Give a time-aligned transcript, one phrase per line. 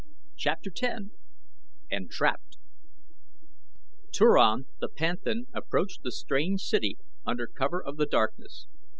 [0.35, 1.03] CHAPTER X
[1.91, 2.57] ENTRAPPED
[4.11, 8.65] Turan the panthan approached the strange city under cover of the darkness.